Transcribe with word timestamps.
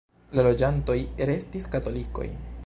La 0.37 0.45
loĝantoj 0.47 0.95
restis 1.31 1.69
katolikoj. 1.77 2.27